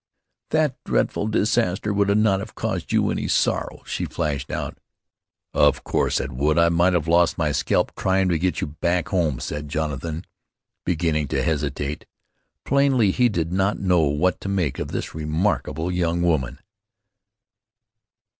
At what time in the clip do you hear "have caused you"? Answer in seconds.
2.39-3.11